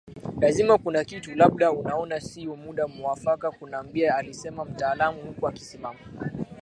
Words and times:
lazima 0.39 0.77
kuna 0.77 1.03
kitu 1.05 1.35
labda 1.35 1.71
unaona 1.71 2.19
siyo 2.21 2.55
muda 2.55 2.87
muafaka 2.87 3.51
kunambia 3.51 4.15
alisema 4.15 4.65
mtaalamu 4.65 5.21
huku 5.21 5.47
akisimama 5.47 5.99